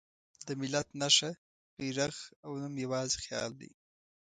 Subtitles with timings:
[0.47, 1.31] د ملت نښه،
[1.77, 2.15] بیرغ
[2.45, 3.71] او نوم یواځې خیال دی.